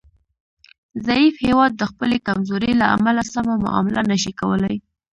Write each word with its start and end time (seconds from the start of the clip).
ضعیف 1.07 1.35
هیواد 1.47 1.71
د 1.77 1.83
خپلې 1.91 2.17
کمزورۍ 2.27 2.73
له 2.81 2.85
امله 2.95 3.23
سمه 3.33 3.55
معامله 3.63 4.01
نشي 4.11 4.33
کولای 4.41 4.77